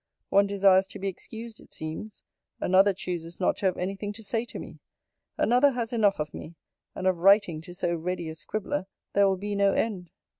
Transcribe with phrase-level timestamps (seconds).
[0.29, 2.23] One desires to be excused, it seems:
[2.59, 4.79] another chooses not to have any thing to say to me:
[5.37, 6.55] another has enough of me:
[6.95, 10.09] and of writing to so ready a scribbler, there will be no end.